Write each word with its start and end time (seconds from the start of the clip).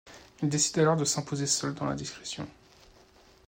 Il 0.41 0.49
décide 0.49 0.79
alors 0.79 0.95
de 0.95 1.05
s'imposer 1.05 1.45
seul 1.45 1.75
dans 1.75 1.85
la 1.85 1.93
discrétion. 1.93 2.47